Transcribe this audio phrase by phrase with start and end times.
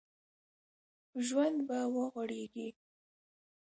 [1.25, 2.67] ژوند به وغوړېږي